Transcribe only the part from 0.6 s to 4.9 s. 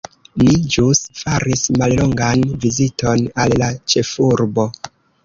ĵus faris mallongan viziton al la ĉefurbo.